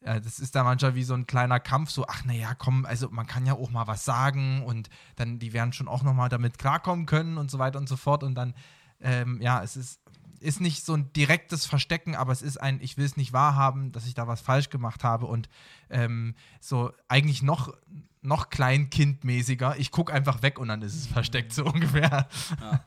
ja, 0.02 0.18
das 0.18 0.38
ist 0.38 0.54
da 0.54 0.64
manchmal 0.64 0.94
wie 0.94 1.02
so 1.02 1.14
ein 1.14 1.26
kleiner 1.26 1.60
Kampf, 1.60 1.90
so, 1.90 2.06
ach 2.06 2.24
naja, 2.24 2.54
komm, 2.54 2.86
also 2.86 3.10
man 3.10 3.26
kann 3.26 3.44
ja 3.44 3.54
auch 3.54 3.70
mal 3.70 3.86
was 3.86 4.04
sagen 4.04 4.62
und 4.64 4.88
dann, 5.16 5.38
die 5.38 5.52
werden 5.52 5.72
schon 5.72 5.88
auch 5.88 6.02
nochmal 6.02 6.30
damit 6.30 6.58
klarkommen 6.58 7.04
können 7.04 7.36
und 7.36 7.50
so 7.50 7.58
weiter 7.58 7.78
und 7.78 7.88
so 7.88 7.96
fort. 7.96 8.22
Und 8.22 8.34
dann, 8.34 8.54
ähm, 9.00 9.40
ja, 9.42 9.62
es 9.62 9.76
ist, 9.76 10.00
ist 10.40 10.60
nicht 10.60 10.84
so 10.84 10.94
ein 10.94 11.12
direktes 11.12 11.66
Verstecken, 11.66 12.14
aber 12.14 12.32
es 12.32 12.42
ist 12.42 12.56
ein, 12.56 12.80
ich 12.80 12.96
will 12.96 13.04
es 13.04 13.16
nicht 13.16 13.32
wahrhaben, 13.32 13.92
dass 13.92 14.06
ich 14.06 14.14
da 14.14 14.26
was 14.26 14.40
falsch 14.40 14.70
gemacht 14.70 15.04
habe 15.04 15.26
und 15.26 15.48
ähm, 15.90 16.34
so 16.60 16.92
eigentlich 17.08 17.42
noch, 17.42 17.74
noch 18.22 18.50
kleinkindmäßiger. 18.50 19.76
Ich 19.78 19.90
gucke 19.90 20.12
einfach 20.12 20.42
weg 20.42 20.58
und 20.58 20.68
dann 20.68 20.82
ist 20.82 20.94
es 20.94 21.06
versteckt, 21.06 21.52
so 21.52 21.64
ungefähr. 21.64 22.28
Ja. 22.60 22.84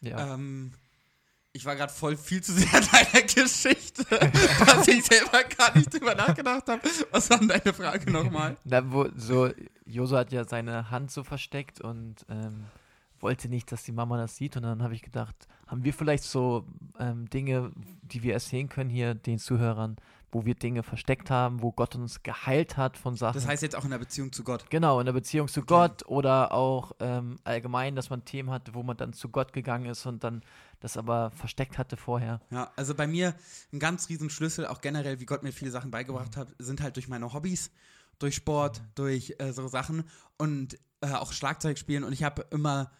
ja. 0.00 0.34
Ähm, 0.34 0.72
ich 1.56 1.64
war 1.64 1.74
gerade 1.74 1.92
voll 1.92 2.18
viel 2.18 2.42
zu 2.42 2.52
sehr 2.52 2.80
in 2.80 2.86
deiner 2.86 3.26
Geschichte, 3.26 4.04
dass 4.66 4.86
ich 4.88 5.04
selber 5.06 5.42
gar 5.44 5.74
nicht 5.74 5.92
drüber 5.92 6.14
nachgedacht 6.14 6.68
habe. 6.68 6.82
Was 7.10 7.30
war 7.30 7.38
denn 7.38 7.48
deine 7.48 7.72
Frage 7.72 8.10
nochmal? 8.10 8.58
Na, 8.64 8.92
wo, 8.92 9.08
so, 9.16 9.50
Joso 9.86 10.18
hat 10.18 10.32
ja 10.32 10.44
seine 10.44 10.90
Hand 10.90 11.10
so 11.10 11.24
versteckt 11.24 11.80
und 11.80 12.26
ähm, 12.28 12.66
wollte 13.20 13.48
nicht, 13.48 13.70
dass 13.72 13.82
die 13.82 13.92
Mama 13.92 14.16
das 14.16 14.36
sieht. 14.36 14.56
Und 14.56 14.62
dann 14.62 14.82
habe 14.82 14.94
ich 14.94 15.02
gedacht, 15.02 15.48
haben 15.66 15.84
wir 15.84 15.92
vielleicht 15.92 16.24
so 16.24 16.66
ähm, 16.98 17.28
Dinge, 17.30 17.72
die 18.02 18.22
wir 18.22 18.34
erzählen 18.34 18.68
können 18.68 18.90
hier 18.90 19.14
den 19.14 19.38
Zuhörern, 19.38 19.96
wo 20.32 20.44
wir 20.44 20.54
Dinge 20.54 20.82
versteckt 20.82 21.30
haben, 21.30 21.62
wo 21.62 21.72
Gott 21.72 21.94
uns 21.94 22.22
geheilt 22.22 22.76
hat 22.76 22.96
von 22.96 23.16
Sachen. 23.16 23.34
Das 23.34 23.46
heißt 23.46 23.62
jetzt 23.62 23.76
auch 23.76 23.84
in 23.84 23.90
der 23.90 23.98
Beziehung 23.98 24.32
zu 24.32 24.44
Gott. 24.44 24.68
Genau, 24.70 25.00
in 25.00 25.06
der 25.06 25.12
Beziehung 25.12 25.48
zu 25.48 25.60
okay. 25.60 25.68
Gott 25.68 26.06
oder 26.06 26.52
auch 26.52 26.92
ähm, 27.00 27.36
allgemein, 27.44 27.96
dass 27.96 28.10
man 28.10 28.24
Themen 28.24 28.50
hatte, 28.50 28.74
wo 28.74 28.82
man 28.82 28.96
dann 28.96 29.12
zu 29.12 29.28
Gott 29.28 29.52
gegangen 29.52 29.86
ist 29.86 30.04
und 30.04 30.24
dann 30.24 30.42
das 30.80 30.96
aber 30.96 31.30
versteckt 31.30 31.78
hatte 31.78 31.96
vorher. 31.96 32.40
Ja, 32.50 32.70
also 32.76 32.94
bei 32.94 33.06
mir 33.06 33.34
ein 33.72 33.78
ganz 33.78 34.08
riesen 34.08 34.28
Schlüssel, 34.28 34.66
auch 34.66 34.80
generell, 34.80 35.20
wie 35.20 35.26
Gott 35.26 35.42
mir 35.42 35.52
viele 35.52 35.70
Sachen 35.70 35.90
beigebracht 35.90 36.36
mhm. 36.36 36.40
hat, 36.40 36.54
sind 36.58 36.82
halt 36.82 36.96
durch 36.96 37.08
meine 37.08 37.32
Hobbys, 37.32 37.70
durch 38.18 38.34
Sport, 38.34 38.80
mhm. 38.80 38.84
durch 38.94 39.34
äh, 39.38 39.52
so 39.52 39.68
Sachen 39.68 40.04
und 40.36 40.78
äh, 41.00 41.12
auch 41.12 41.32
Schlagzeug 41.32 41.78
spielen 41.78 42.04
und 42.04 42.12
ich 42.12 42.24
habe 42.24 42.46
immer 42.50 42.90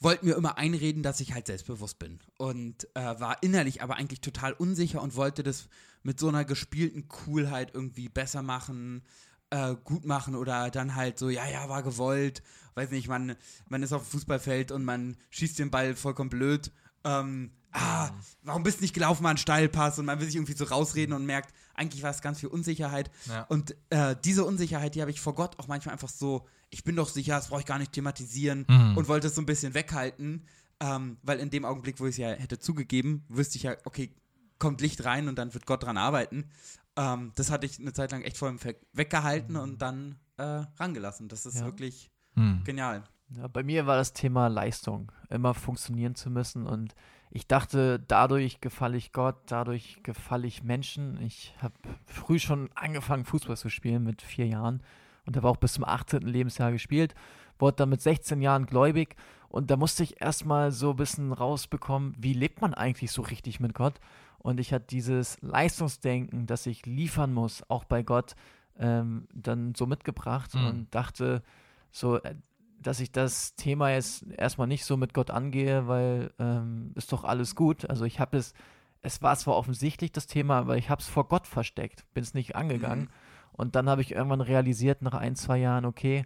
wollte 0.00 0.24
mir 0.24 0.34
immer 0.34 0.56
einreden, 0.56 1.02
dass 1.02 1.20
ich 1.20 1.34
halt 1.34 1.46
selbstbewusst 1.46 1.98
bin 1.98 2.18
und 2.38 2.88
äh, 2.94 3.20
war 3.20 3.42
innerlich 3.42 3.82
aber 3.82 3.96
eigentlich 3.96 4.20
total 4.20 4.54
unsicher 4.54 5.02
und 5.02 5.14
wollte 5.14 5.42
das 5.42 5.68
mit 6.02 6.18
so 6.18 6.28
einer 6.28 6.44
gespielten 6.44 7.08
Coolheit 7.08 7.72
irgendwie 7.74 8.08
besser 8.08 8.42
machen, 8.42 9.02
äh, 9.50 9.74
gut 9.84 10.06
machen 10.06 10.34
oder 10.34 10.70
dann 10.70 10.94
halt 10.94 11.18
so, 11.18 11.28
ja, 11.28 11.46
ja, 11.46 11.68
war 11.68 11.82
gewollt, 11.82 12.42
weiß 12.74 12.90
nicht, 12.90 13.08
man, 13.08 13.36
man 13.68 13.82
ist 13.82 13.92
auf 13.92 14.02
dem 14.02 14.10
Fußballfeld 14.10 14.72
und 14.72 14.84
man 14.84 15.16
schießt 15.30 15.58
den 15.58 15.70
Ball 15.70 15.94
vollkommen 15.94 16.30
blöd. 16.30 16.72
Ähm, 17.04 17.50
ah, 17.72 18.10
warum 18.42 18.62
bist 18.62 18.78
du 18.78 18.82
nicht 18.82 18.94
gelaufen 18.94 19.22
mal 19.22 19.30
einen 19.30 19.38
Steilpass 19.38 19.98
und 19.98 20.06
man 20.06 20.18
will 20.18 20.26
sich 20.26 20.36
irgendwie 20.36 20.54
so 20.54 20.64
rausreden 20.64 21.14
und 21.14 21.24
merkt, 21.26 21.54
eigentlich 21.74 22.02
war 22.02 22.10
es 22.10 22.20
ganz 22.20 22.40
viel 22.40 22.48
Unsicherheit. 22.48 23.10
Ja. 23.26 23.42
Und 23.44 23.74
äh, 23.90 24.16
diese 24.24 24.44
Unsicherheit, 24.44 24.94
die 24.94 25.00
habe 25.00 25.10
ich 25.10 25.20
vor 25.20 25.34
Gott 25.34 25.58
auch 25.58 25.68
manchmal 25.68 25.92
einfach 25.92 26.08
so, 26.08 26.46
ich 26.70 26.84
bin 26.84 26.96
doch 26.96 27.08
sicher, 27.08 27.36
das 27.36 27.48
brauche 27.48 27.60
ich 27.60 27.66
gar 27.66 27.78
nicht 27.78 27.92
thematisieren 27.92 28.66
mhm. 28.68 28.96
und 28.96 29.08
wollte 29.08 29.28
es 29.28 29.34
so 29.34 29.42
ein 29.42 29.46
bisschen 29.46 29.74
weghalten, 29.74 30.46
ähm, 30.80 31.18
weil 31.22 31.38
in 31.38 31.50
dem 31.50 31.64
Augenblick, 31.64 32.00
wo 32.00 32.06
ich 32.06 32.12
es 32.12 32.16
ja 32.18 32.28
hätte 32.30 32.58
zugegeben, 32.58 33.24
wüsste 33.28 33.56
ich 33.56 33.64
ja, 33.64 33.76
okay, 33.84 34.14
kommt 34.58 34.80
Licht 34.80 35.04
rein 35.04 35.28
und 35.28 35.36
dann 35.36 35.54
wird 35.54 35.66
Gott 35.66 35.82
dran 35.82 35.96
arbeiten. 35.96 36.50
Ähm, 36.96 37.32
das 37.34 37.50
hatte 37.50 37.66
ich 37.66 37.78
eine 37.78 37.92
Zeit 37.92 38.12
lang 38.12 38.22
echt 38.22 38.36
vor 38.36 38.48
ihm 38.48 38.58
weggehalten 38.92 39.54
mhm. 39.54 39.60
und 39.60 39.82
dann 39.82 40.18
äh, 40.36 40.64
rangelassen. 40.76 41.28
Das 41.28 41.46
ist 41.46 41.56
ja. 41.56 41.64
wirklich 41.64 42.10
mhm. 42.34 42.62
genial. 42.64 43.04
Ja, 43.36 43.46
bei 43.46 43.62
mir 43.62 43.86
war 43.86 43.96
das 43.96 44.12
Thema 44.12 44.48
Leistung, 44.48 45.12
immer 45.28 45.54
funktionieren 45.54 46.14
zu 46.14 46.30
müssen 46.30 46.66
und 46.66 46.94
ich 47.30 47.46
dachte, 47.46 48.00
dadurch 48.00 48.60
gefalle 48.60 48.96
ich 48.96 49.12
Gott, 49.12 49.36
dadurch 49.46 50.02
gefalle 50.02 50.46
ich 50.46 50.64
Menschen. 50.64 51.20
Ich 51.22 51.54
habe 51.62 51.74
früh 52.04 52.38
schon 52.38 52.70
angefangen, 52.74 53.24
Fußball 53.24 53.56
zu 53.56 53.68
spielen 53.68 54.02
mit 54.02 54.20
vier 54.20 54.46
Jahren 54.46 54.82
und 55.26 55.36
habe 55.36 55.48
auch 55.48 55.56
bis 55.56 55.74
zum 55.74 55.84
18. 55.84 56.22
Lebensjahr 56.22 56.72
gespielt, 56.72 57.14
wurde 57.58 57.76
dann 57.76 57.90
mit 57.90 58.02
16 58.02 58.42
Jahren 58.42 58.66
gläubig 58.66 59.16
und 59.48 59.70
da 59.70 59.76
musste 59.76 60.02
ich 60.02 60.20
erstmal 60.20 60.72
so 60.72 60.90
ein 60.90 60.96
bisschen 60.96 61.32
rausbekommen, 61.32 62.14
wie 62.18 62.32
lebt 62.32 62.60
man 62.60 62.72
eigentlich 62.74 63.10
so 63.10 63.22
richtig 63.22 63.60
mit 63.60 63.74
Gott. 63.74 64.00
Und 64.38 64.58
ich 64.58 64.72
hatte 64.72 64.86
dieses 64.88 65.38
Leistungsdenken, 65.42 66.46
dass 66.46 66.66
ich 66.66 66.86
liefern 66.86 67.34
muss, 67.34 67.68
auch 67.68 67.84
bei 67.84 68.02
Gott, 68.02 68.36
ähm, 68.78 69.26
dann 69.34 69.74
so 69.74 69.86
mitgebracht 69.86 70.54
mhm. 70.54 70.66
und 70.66 70.94
dachte, 70.94 71.42
so, 71.90 72.22
äh, 72.22 72.36
dass 72.80 73.00
ich 73.00 73.12
das 73.12 73.54
Thema 73.54 73.90
jetzt 73.90 74.24
erstmal 74.36 74.66
nicht 74.66 74.84
so 74.84 74.96
mit 74.96 75.14
Gott 75.14 75.30
angehe, 75.30 75.86
weil 75.86 76.32
ähm, 76.38 76.92
ist 76.94 77.12
doch 77.12 77.24
alles 77.24 77.54
gut. 77.54 77.88
Also 77.88 78.04
ich 78.04 78.20
habe 78.20 78.38
es, 78.38 78.54
es 79.02 79.22
war 79.22 79.36
zwar 79.36 79.56
offensichtlich 79.56 80.12
das 80.12 80.26
Thema, 80.26 80.58
aber 80.58 80.76
ich 80.76 80.90
habe 80.90 81.00
es 81.00 81.08
vor 81.08 81.28
Gott 81.28 81.46
versteckt, 81.46 82.04
bin 82.14 82.22
es 82.22 82.34
nicht 82.34 82.56
angegangen. 82.56 83.04
Mhm. 83.04 83.10
Und 83.52 83.76
dann 83.76 83.88
habe 83.88 84.00
ich 84.00 84.12
irgendwann 84.12 84.40
realisiert 84.40 85.02
nach 85.02 85.14
ein, 85.14 85.36
zwei 85.36 85.58
Jahren, 85.58 85.84
okay, 85.84 86.24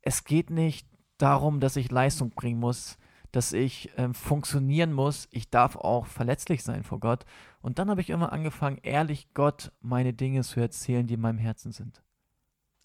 es 0.00 0.24
geht 0.24 0.50
nicht 0.50 0.88
darum, 1.18 1.60
dass 1.60 1.76
ich 1.76 1.90
Leistung 1.90 2.30
bringen 2.30 2.58
muss, 2.58 2.98
dass 3.30 3.52
ich 3.52 3.90
ähm, 3.96 4.14
funktionieren 4.14 4.92
muss. 4.92 5.28
Ich 5.30 5.50
darf 5.50 5.76
auch 5.76 6.06
verletzlich 6.06 6.62
sein 6.62 6.82
vor 6.82 7.00
Gott. 7.00 7.24
Und 7.60 7.78
dann 7.78 7.90
habe 7.90 8.00
ich 8.00 8.10
immer 8.10 8.32
angefangen, 8.32 8.78
ehrlich 8.82 9.32
Gott 9.34 9.72
meine 9.80 10.12
Dinge 10.12 10.42
zu 10.42 10.60
erzählen, 10.60 11.06
die 11.06 11.14
in 11.14 11.20
meinem 11.20 11.38
Herzen 11.38 11.72
sind. 11.72 12.02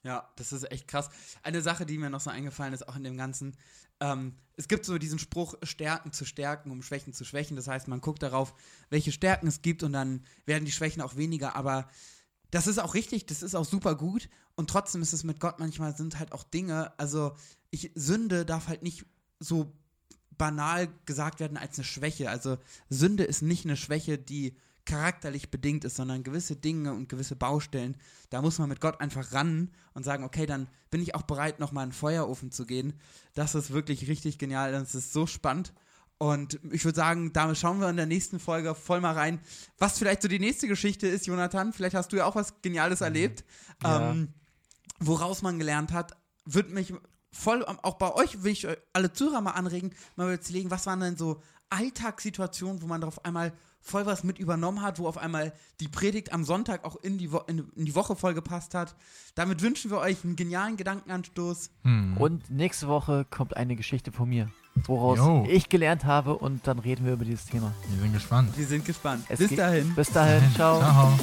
Ja, 0.08 0.32
das 0.38 0.54
ist 0.54 0.72
echt 0.72 0.88
krass. 0.88 1.10
Eine 1.44 1.62
Sache, 1.62 1.86
die 1.86 1.98
mir 1.98 2.10
noch 2.10 2.22
so 2.22 2.30
eingefallen 2.30 2.74
ist, 2.74 2.88
auch 2.88 2.96
in 2.96 3.04
dem 3.04 3.18
Ganzen, 3.18 3.58
ähm, 4.00 4.38
es 4.56 4.70
gibt 4.70 4.86
so 4.86 4.98
diesen 4.98 5.20
Spruch, 5.20 5.56
Stärken 5.64 6.14
zu 6.14 6.24
stärken, 6.24 6.72
um 6.72 6.82
Schwächen 6.82 7.12
zu 7.12 7.26
schwächen. 7.26 7.58
Das 7.58 7.68
heißt, 7.68 7.90
man 7.90 8.00
guckt 8.00 8.24
darauf, 8.24 8.54
welche 8.90 9.12
Stärken 9.12 9.48
es 9.48 9.62
gibt 9.62 9.84
und 9.84 9.92
dann 9.92 10.24
werden 10.46 10.64
die 10.64 10.72
Schwächen 10.72 11.02
auch 11.02 11.18
weniger. 11.18 11.58
Aber 11.58 11.90
das 12.52 12.68
ist 12.68 12.80
auch 12.80 12.94
richtig, 12.94 13.26
das 13.26 13.44
ist 13.44 13.54
auch 13.54 13.66
super 13.66 13.96
gut. 13.96 14.30
Und 14.56 14.70
trotzdem 14.70 15.02
ist 15.02 15.12
es 15.12 15.26
mit 15.26 15.42
Gott 15.42 15.60
manchmal 15.60 15.94
sind 15.98 16.18
halt 16.20 16.32
auch 16.32 16.44
Dinge, 16.44 16.98
also 16.98 17.36
ich, 17.70 17.92
Sünde 17.96 18.46
darf 18.46 18.70
halt 18.70 18.84
nicht 18.84 19.06
so 19.42 19.74
banal 20.38 20.88
gesagt 21.06 21.42
werden 21.42 21.58
als 21.58 21.78
eine 21.78 21.84
Schwäche. 21.84 22.30
Also 22.30 22.60
Sünde 22.90 23.26
ist 23.26 23.42
nicht 23.42 23.66
eine 23.66 23.76
Schwäche, 23.76 24.18
die 24.18 24.56
charakterlich 24.88 25.52
bedingt 25.52 25.86
ist, 25.86 25.98
sondern 25.98 26.24
gewisse 26.24 26.56
Dinge 26.56 26.94
und 26.94 27.10
gewisse 27.10 27.36
Baustellen, 27.36 27.96
da 28.32 28.42
muss 28.42 28.58
man 28.58 28.70
mit 28.70 28.82
Gott 28.82 29.00
einfach 29.00 29.34
ran 29.34 29.70
und 29.94 30.04
sagen, 30.04 30.24
okay, 30.24 30.48
dann 30.48 30.68
bin 30.90 31.02
ich 31.02 31.14
auch 31.14 31.24
bereit, 31.24 31.60
nochmal 31.60 31.84
in 31.84 31.90
den 31.92 31.96
Feuerofen 31.96 32.52
zu 32.52 32.66
gehen. 32.66 32.94
Das 33.36 33.54
ist 33.54 33.72
wirklich 33.72 34.08
richtig 34.08 34.40
genial, 34.40 34.72
das 34.72 34.96
ist 34.96 35.14
so 35.14 35.28
spannend. 35.28 35.74
Und 36.18 36.60
ich 36.72 36.84
würde 36.84 36.96
sagen, 36.96 37.32
damit 37.32 37.58
schauen 37.58 37.80
wir 37.80 37.90
in 37.90 37.98
der 37.98 38.08
nächsten 38.08 38.40
Folge 38.40 38.74
voll 38.74 39.02
mal 39.02 39.14
rein, 39.14 39.40
was 39.78 40.00
vielleicht 40.00 40.24
so 40.24 40.28
die 40.28 40.40
nächste 40.40 40.68
Geschichte 40.68 41.06
ist, 41.08 41.28
Jonathan. 41.28 41.74
Vielleicht 41.74 41.96
hast 41.96 42.12
du 42.12 42.18
ja 42.18 42.26
auch 42.26 42.36
was 42.36 42.62
Geniales 42.64 43.02
mhm. 43.02 43.06
erlebt, 43.06 43.44
ja. 43.84 44.12
ähm, 44.12 44.30
woraus 45.00 45.44
man 45.44 45.60
gelernt 45.60 45.92
hat. 45.92 46.18
Würde 46.46 46.74
mich 46.74 46.94
voll, 47.32 47.64
auch 47.66 47.96
bei 47.96 48.14
euch 48.16 48.42
will 48.42 48.54
ich 48.54 48.68
alle 48.94 49.14
Zuhörer 49.14 49.42
mal 49.42 49.52
anregen, 49.52 49.94
mal 50.16 50.34
überlegen, 50.34 50.72
was 50.72 50.88
waren 50.88 51.02
denn 51.02 51.18
so 51.18 51.42
Alltagssituationen, 51.70 52.82
wo 52.82 52.88
man 52.88 53.02
darauf 53.02 53.24
einmal 53.26 53.54
voll 53.88 54.06
was 54.06 54.24
mit 54.24 54.38
übernommen 54.38 54.82
hat, 54.82 55.00
wo 55.00 55.08
auf 55.08 55.18
einmal 55.18 55.54
die 55.80 55.88
Predigt 55.88 56.34
am 56.34 56.44
Sonntag 56.44 56.84
auch 56.86 56.96
in 56.98 57.18
die, 57.18 57.32
Wo 57.32 57.40
in, 57.48 57.66
in 57.76 57.86
die 57.86 57.96
Woche 57.96 58.16
voll 58.16 58.34
gepasst 58.34 58.74
hat. 58.74 58.96
Damit 59.36 59.62
wünschen 59.62 59.92
wir 59.92 60.00
euch 60.00 60.24
einen 60.24 60.36
genialen 60.36 60.78
Gedankenanstoß. 60.78 61.70
Hm. 61.84 62.18
Und 62.18 62.50
nächste 62.50 62.88
Woche 62.88 63.26
kommt 63.30 63.56
eine 63.56 63.76
Geschichte 63.76 64.12
von 64.12 64.30
mir, 64.30 64.50
woraus 64.86 65.18
Yo. 65.18 65.46
ich 65.50 65.70
gelernt 65.70 66.06
habe 66.06 66.38
und 66.38 66.68
dann 66.68 66.80
reden 66.80 67.06
wir 67.06 67.14
über 67.14 67.26
dieses 67.26 67.46
Thema. 67.46 67.74
Wir 67.90 68.02
sind 68.02 68.14
gespannt. 68.14 68.58
Wir 68.58 68.68
sind 68.68 68.86
gespannt. 68.86 69.26
Es 69.30 69.40
bis 69.40 69.56
dahin. 69.56 69.96
Bis 69.96 70.12
dahin. 70.12 70.44
Ciao. 70.56 70.80
Ciao. 70.80 71.20